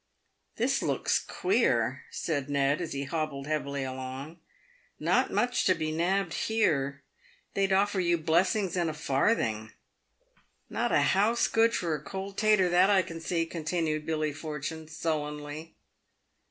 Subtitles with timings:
[0.57, 4.39] "This looks queer," said Ned, as he hobbled heavily along.
[4.99, 7.03] "Not much to be nabbed here.
[7.53, 9.73] They'd offer you blessings and a farthing.""
[10.71, 14.87] Not a house good for a cold tater, that I can see," continued Billy Fortune,
[14.87, 15.75] sullenly.